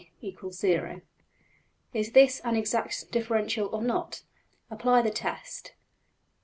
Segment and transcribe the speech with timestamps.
[0.23, 1.03] png}%
[1.93, 4.23] Is this an exact differential or not?
[4.71, 5.73] Apply the test.